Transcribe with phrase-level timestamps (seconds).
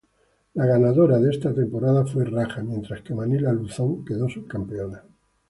[0.55, 5.03] La ganadora de esta temporada fue Raja, mientras que Manila Luzón quedó subcampeona.